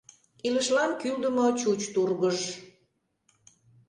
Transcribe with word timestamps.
илышлан 0.47 0.91
кӱлдымӧ 1.01 1.47
чуч 1.59 1.81
тургыж. 1.93 2.39